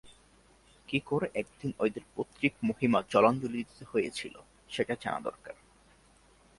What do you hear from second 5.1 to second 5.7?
দরকার।